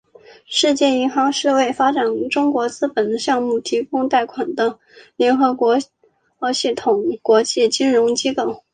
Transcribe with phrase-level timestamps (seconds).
[0.47, 4.79] 世界银行是为发展中国家资本项目提供贷款的
[5.15, 8.63] 联合国系统国际金融机构。